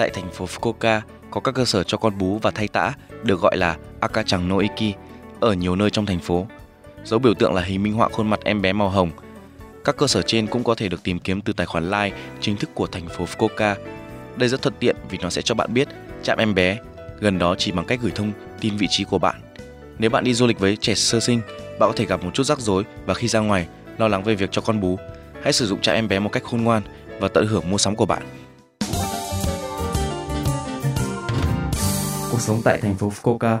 Tại 0.00 0.10
thành 0.10 0.30
phố 0.30 0.46
Fukuoka 0.46 1.00
có 1.30 1.40
các 1.40 1.54
cơ 1.54 1.64
sở 1.64 1.82
cho 1.82 1.98
con 1.98 2.18
bú 2.18 2.38
và 2.38 2.50
thay 2.50 2.68
tã 2.68 2.92
được 3.22 3.40
gọi 3.40 3.56
là 3.56 3.76
Akachang 4.00 4.48
no 4.48 4.58
Iki 4.58 4.96
ở 5.40 5.52
nhiều 5.52 5.76
nơi 5.76 5.90
trong 5.90 6.06
thành 6.06 6.18
phố. 6.18 6.46
Dấu 7.04 7.18
biểu 7.18 7.34
tượng 7.34 7.54
là 7.54 7.62
hình 7.62 7.82
minh 7.82 7.92
họa 7.92 8.08
khuôn 8.08 8.30
mặt 8.30 8.40
em 8.44 8.62
bé 8.62 8.72
màu 8.72 8.88
hồng. 8.88 9.10
Các 9.84 9.96
cơ 9.96 10.06
sở 10.06 10.22
trên 10.22 10.46
cũng 10.46 10.64
có 10.64 10.74
thể 10.74 10.88
được 10.88 11.02
tìm 11.02 11.18
kiếm 11.18 11.40
từ 11.40 11.52
tài 11.52 11.66
khoản 11.66 11.90
Line 11.90 12.16
chính 12.40 12.56
thức 12.56 12.70
của 12.74 12.86
thành 12.86 13.08
phố 13.08 13.24
Fukuoka. 13.24 13.74
Đây 14.36 14.48
rất 14.48 14.62
thuận 14.62 14.74
tiện 14.78 14.96
vì 15.10 15.18
nó 15.18 15.30
sẽ 15.30 15.42
cho 15.42 15.54
bạn 15.54 15.74
biết 15.74 15.88
chạm 16.22 16.38
em 16.38 16.54
bé 16.54 16.78
gần 17.20 17.38
đó 17.38 17.54
chỉ 17.58 17.72
bằng 17.72 17.86
cách 17.86 18.00
gửi 18.02 18.12
thông 18.14 18.32
tin 18.60 18.76
vị 18.76 18.86
trí 18.90 19.04
của 19.04 19.18
bạn. 19.18 19.40
Nếu 19.98 20.10
bạn 20.10 20.24
đi 20.24 20.34
du 20.34 20.46
lịch 20.46 20.58
với 20.58 20.76
trẻ 20.76 20.94
sơ 20.94 21.20
sinh, 21.20 21.40
bạn 21.78 21.90
có 21.90 21.92
thể 21.96 22.06
gặp 22.06 22.24
một 22.24 22.30
chút 22.34 22.44
rắc 22.44 22.58
rối 22.58 22.84
và 23.06 23.14
khi 23.14 23.28
ra 23.28 23.40
ngoài 23.40 23.66
lo 23.98 24.08
lắng 24.08 24.22
về 24.24 24.34
việc 24.34 24.48
cho 24.52 24.62
con 24.62 24.80
bú, 24.80 24.98
hãy 25.42 25.52
sử 25.52 25.66
dụng 25.66 25.80
trạm 25.80 25.94
em 25.94 26.08
bé 26.08 26.18
một 26.18 26.32
cách 26.32 26.44
khôn 26.44 26.62
ngoan 26.62 26.82
và 27.20 27.28
tận 27.28 27.46
hưởng 27.46 27.70
mua 27.70 27.78
sắm 27.78 27.96
của 27.96 28.06
bạn. 28.06 28.22
Cuộc 32.40 32.44
sống 32.44 32.62
tại 32.64 32.78
thành 32.78 32.94
phố 32.94 33.12
Fukuoka 33.22 33.58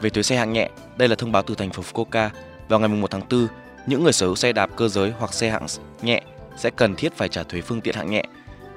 Về 0.00 0.10
thuế 0.10 0.22
xe 0.22 0.36
hạng 0.36 0.52
nhẹ, 0.52 0.70
đây 0.96 1.08
là 1.08 1.14
thông 1.14 1.32
báo 1.32 1.42
từ 1.42 1.54
thành 1.54 1.70
phố 1.70 1.82
Fukuoka. 1.82 2.30
Vào 2.68 2.80
ngày 2.80 2.88
1 2.88 3.10
tháng 3.10 3.22
4, 3.30 3.46
những 3.86 4.04
người 4.04 4.12
sở 4.12 4.26
hữu 4.26 4.36
xe 4.36 4.52
đạp 4.52 4.70
cơ 4.76 4.88
giới 4.88 5.12
hoặc 5.18 5.34
xe 5.34 5.50
hạng 5.50 5.66
nhẹ 6.02 6.22
sẽ 6.56 6.70
cần 6.70 6.94
thiết 6.94 7.12
phải 7.16 7.28
trả 7.28 7.42
thuế 7.42 7.60
phương 7.60 7.80
tiện 7.80 7.94
hạng 7.94 8.10
nhẹ. 8.10 8.22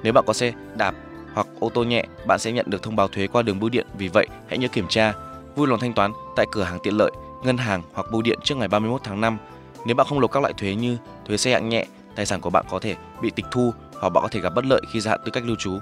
Nếu 0.02 0.12
bạn 0.12 0.24
có 0.26 0.32
xe 0.32 0.52
đạp 0.76 0.94
hoặc 1.34 1.46
ô 1.60 1.68
tô 1.68 1.84
nhẹ, 1.84 2.04
bạn 2.26 2.38
sẽ 2.38 2.52
nhận 2.52 2.70
được 2.70 2.82
thông 2.82 2.96
báo 2.96 3.08
thuế 3.08 3.26
qua 3.26 3.42
đường 3.42 3.60
bưu 3.60 3.70
điện. 3.70 3.86
Vì 3.98 4.08
vậy, 4.08 4.26
hãy 4.48 4.58
nhớ 4.58 4.68
kiểm 4.68 4.86
tra, 4.88 5.12
vui 5.56 5.68
lòng 5.68 5.80
thanh 5.80 5.92
toán 5.92 6.12
tại 6.36 6.46
cửa 6.52 6.62
hàng 6.62 6.78
tiện 6.82 6.96
lợi, 6.96 7.10
ngân 7.44 7.56
hàng 7.56 7.82
hoặc 7.92 8.06
bưu 8.12 8.22
điện 8.22 8.38
trước 8.44 8.56
ngày 8.56 8.68
31 8.68 9.00
tháng 9.04 9.20
5. 9.20 9.38
Nếu 9.86 9.96
bạn 9.96 10.06
không 10.06 10.20
nộp 10.20 10.32
các 10.32 10.40
loại 10.40 10.52
thuế 10.52 10.74
như 10.74 10.96
thuế 11.26 11.36
xe 11.36 11.52
hạng 11.52 11.68
nhẹ, 11.68 11.86
tài 12.16 12.26
sản 12.26 12.40
của 12.40 12.50
bạn 12.50 12.64
có 12.70 12.78
thể 12.78 12.96
bị 13.22 13.30
tịch 13.30 13.46
thu 13.50 13.72
hoặc 14.00 14.08
bạn 14.08 14.22
có 14.22 14.28
thể 14.28 14.40
gặp 14.40 14.52
bất 14.54 14.64
lợi 14.64 14.80
khi 14.92 15.00
gia 15.00 15.10
hạn 15.10 15.20
tư 15.24 15.30
cách 15.30 15.44
lưu 15.46 15.56
trú. 15.58 15.78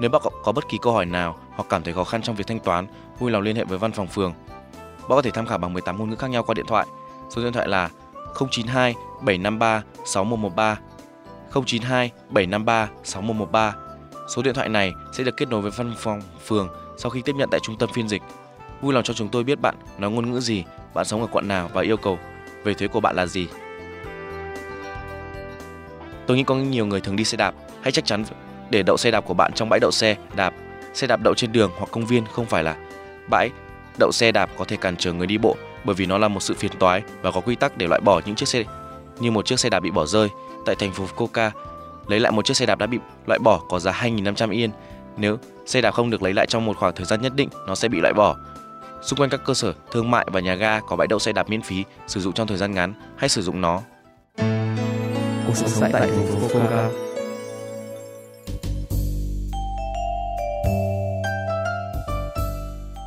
Nếu 0.00 0.10
bạn 0.10 0.22
có 0.44 0.52
bất 0.52 0.68
kỳ 0.68 0.78
câu 0.82 0.92
hỏi 0.92 1.06
nào 1.06 1.36
hoặc 1.50 1.66
cảm 1.68 1.82
thấy 1.82 1.94
khó 1.94 2.04
khăn 2.04 2.22
trong 2.22 2.36
việc 2.36 2.46
thanh 2.46 2.60
toán, 2.60 2.86
vui 3.18 3.30
lòng 3.30 3.42
liên 3.42 3.56
hệ 3.56 3.64
với 3.64 3.78
văn 3.78 3.92
phòng 3.92 4.06
phường. 4.06 4.34
Bạn 4.76 5.08
có 5.08 5.22
thể 5.22 5.30
tham 5.30 5.46
khảo 5.46 5.58
bằng 5.58 5.72
18 5.72 5.98
ngôn 5.98 6.10
ngữ 6.10 6.16
khác 6.16 6.30
nhau 6.30 6.42
qua 6.42 6.54
điện 6.54 6.66
thoại. 6.66 6.86
Số 7.30 7.42
điện 7.42 7.52
thoại 7.52 7.68
là 7.68 7.90
092 8.50 8.94
753 9.20 9.82
6113 10.04 10.78
092 11.52 12.10
753 12.28 12.88
6113. 13.04 13.74
Số 14.28 14.42
điện 14.42 14.54
thoại 14.54 14.68
này 14.68 14.92
sẽ 15.12 15.24
được 15.24 15.36
kết 15.36 15.48
nối 15.48 15.60
với 15.60 15.70
văn 15.70 15.94
phòng 15.98 16.22
phường 16.46 16.68
sau 16.98 17.10
khi 17.10 17.22
tiếp 17.22 17.34
nhận 17.36 17.48
tại 17.50 17.60
trung 17.62 17.78
tâm 17.78 17.90
phiên 17.92 18.08
dịch. 18.08 18.22
Vui 18.80 18.94
lòng 18.94 19.04
cho 19.04 19.14
chúng 19.14 19.28
tôi 19.28 19.44
biết 19.44 19.60
bạn 19.60 19.74
nói 19.98 20.10
ngôn 20.10 20.30
ngữ 20.30 20.40
gì, 20.40 20.64
bạn 20.94 21.04
sống 21.04 21.20
ở 21.20 21.26
quận 21.32 21.48
nào 21.48 21.70
và 21.72 21.82
yêu 21.82 21.96
cầu 21.96 22.18
về 22.64 22.74
thuế 22.74 22.88
của 22.88 23.00
bạn 23.00 23.16
là 23.16 23.26
gì. 23.26 23.48
Tôi 26.26 26.36
nghĩ 26.36 26.44
có 26.44 26.54
nhiều 26.54 26.86
người 26.86 27.00
thường 27.00 27.16
đi 27.16 27.24
xe 27.24 27.36
đạp, 27.36 27.54
hãy 27.82 27.92
chắc 27.92 28.04
chắn 28.04 28.24
để 28.70 28.82
đậu 28.82 28.96
xe 28.96 29.10
đạp 29.10 29.20
của 29.20 29.34
bạn 29.34 29.52
trong 29.52 29.68
bãi 29.68 29.80
đậu 29.80 29.90
xe 29.90 30.16
đạp. 30.34 30.54
Xe 30.94 31.06
đạp 31.06 31.20
đậu 31.22 31.34
trên 31.34 31.52
đường 31.52 31.70
hoặc 31.78 31.88
công 31.90 32.06
viên 32.06 32.24
không 32.32 32.46
phải 32.46 32.64
là 32.64 32.76
bãi 33.28 33.50
đậu 33.98 34.12
xe 34.12 34.32
đạp 34.32 34.50
có 34.56 34.64
thể 34.64 34.76
cản 34.76 34.96
trở 34.96 35.12
người 35.12 35.26
đi 35.26 35.38
bộ 35.38 35.56
bởi 35.84 35.94
vì 35.94 36.06
nó 36.06 36.18
là 36.18 36.28
một 36.28 36.40
sự 36.40 36.54
phiền 36.54 36.72
toái 36.78 37.02
và 37.22 37.30
có 37.30 37.40
quy 37.40 37.54
tắc 37.54 37.78
để 37.78 37.86
loại 37.86 38.00
bỏ 38.00 38.20
những 38.26 38.34
chiếc 38.34 38.48
xe 38.48 38.64
như 39.20 39.30
một 39.30 39.46
chiếc 39.46 39.60
xe 39.60 39.70
đạp 39.70 39.80
bị 39.80 39.90
bỏ 39.90 40.06
rơi 40.06 40.28
tại 40.66 40.74
thành 40.74 40.92
phố 40.92 41.04
Fukuoka. 41.16 41.50
Lấy 42.06 42.20
lại 42.20 42.32
một 42.32 42.44
chiếc 42.44 42.56
xe 42.56 42.66
đạp 42.66 42.78
đã 42.78 42.86
bị 42.86 42.98
loại 43.26 43.38
bỏ 43.38 43.60
có 43.68 43.78
giá 43.78 43.92
2.500 43.92 44.50
yên. 44.50 44.70
Nếu 45.16 45.38
xe 45.66 45.80
đạp 45.80 45.90
không 45.90 46.10
được 46.10 46.22
lấy 46.22 46.32
lại 46.34 46.46
trong 46.46 46.64
một 46.64 46.76
khoảng 46.76 46.94
thời 46.94 47.06
gian 47.06 47.22
nhất 47.22 47.32
định, 47.36 47.48
nó 47.66 47.74
sẽ 47.74 47.88
bị 47.88 48.00
loại 48.00 48.14
bỏ. 48.14 48.36
Xung 49.02 49.18
quanh 49.18 49.30
các 49.30 49.40
cơ 49.44 49.54
sở 49.54 49.74
thương 49.90 50.10
mại 50.10 50.26
và 50.32 50.40
nhà 50.40 50.54
ga 50.54 50.80
có 50.80 50.96
bãi 50.96 51.06
đậu 51.06 51.18
xe 51.18 51.32
đạp 51.32 51.48
miễn 51.48 51.62
phí 51.62 51.84
sử 52.06 52.20
dụng 52.20 52.32
trong 52.32 52.46
thời 52.46 52.58
gian 52.58 52.74
ngắn, 52.74 52.94
hãy 53.16 53.28
sử 53.28 53.42
dụng 53.42 53.60
nó. 53.60 53.82
Cuộc 55.46 55.54
sống 55.54 55.90
tại 55.92 55.92
thành 55.92 56.26
phố 56.26 56.48
Fukuoka 56.48 56.88